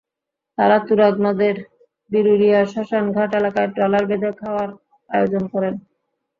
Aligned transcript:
তাঁরা 0.57 0.77
তুরাগ 0.87 1.15
নদের 1.25 1.55
বিরুলিয়া 2.11 2.59
শ্মশানঘাট 2.71 3.31
এলাকায় 3.39 3.69
ট্রলার 3.75 4.03
বেঁধে 4.09 4.31
খাওয়ার 4.39 4.69
আয়োজন 5.09 5.43
করেন। 5.53 5.73